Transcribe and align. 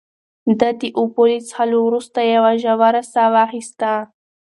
ده 0.59 0.69
د 0.79 0.81
اوبو 0.99 1.23
له 1.31 1.39
څښلو 1.47 1.79
وروسته 1.83 2.19
یوه 2.35 2.51
ژوره 2.63 3.01
ساه 3.13 3.29
واخیسته. 3.35 3.91